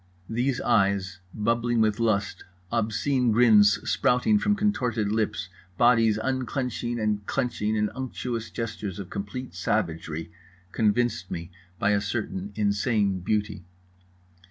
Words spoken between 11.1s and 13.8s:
me by a certain insane beauty.